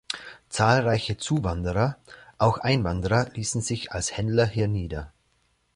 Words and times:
Zahlreiche 0.49 1.17
Zuwanderer, 1.19 1.95
auch 2.39 2.57
Einwanderer, 2.57 3.29
ließen 3.35 3.61
sich 3.61 3.91
als 3.91 4.17
Händler 4.17 4.47
hier 4.47 4.67
nieder. 4.67 5.13